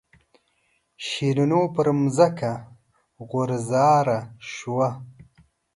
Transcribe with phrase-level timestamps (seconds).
[1.05, 2.51] شیرینو پر ځمکه
[3.29, 4.19] غوځاره
[4.53, 4.89] شوه.